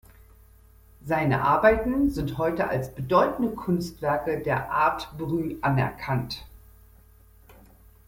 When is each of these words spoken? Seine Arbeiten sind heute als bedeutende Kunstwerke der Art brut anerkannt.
Seine 1.05 1.43
Arbeiten 1.43 2.09
sind 2.09 2.39
heute 2.39 2.67
als 2.67 2.91
bedeutende 2.95 3.51
Kunstwerke 3.51 4.39
der 4.41 4.71
Art 4.71 5.15
brut 5.19 5.63
anerkannt. 5.63 6.43